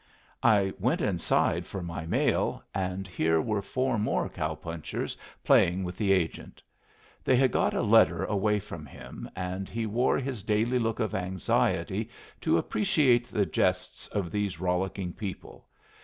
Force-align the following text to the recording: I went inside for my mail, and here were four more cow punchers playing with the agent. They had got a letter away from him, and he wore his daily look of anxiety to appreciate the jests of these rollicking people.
I 0.41 0.73
went 0.79 0.99
inside 0.99 1.67
for 1.67 1.83
my 1.83 2.07
mail, 2.07 2.63
and 2.73 3.07
here 3.07 3.39
were 3.39 3.61
four 3.61 3.99
more 3.99 4.29
cow 4.29 4.55
punchers 4.55 5.15
playing 5.43 5.83
with 5.83 5.95
the 5.95 6.11
agent. 6.11 6.63
They 7.23 7.35
had 7.35 7.51
got 7.51 7.75
a 7.75 7.83
letter 7.83 8.23
away 8.25 8.59
from 8.59 8.87
him, 8.87 9.29
and 9.35 9.69
he 9.69 9.85
wore 9.85 10.17
his 10.17 10.41
daily 10.41 10.79
look 10.79 10.99
of 10.99 11.13
anxiety 11.13 12.09
to 12.39 12.57
appreciate 12.57 13.27
the 13.29 13.45
jests 13.45 14.07
of 14.07 14.31
these 14.31 14.59
rollicking 14.59 15.13
people. 15.13 15.67